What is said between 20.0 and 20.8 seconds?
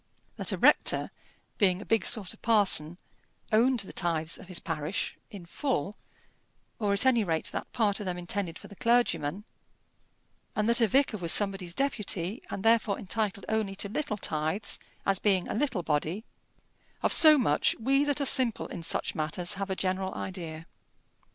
idea.